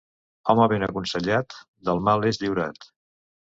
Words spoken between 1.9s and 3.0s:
del mal és lliurat.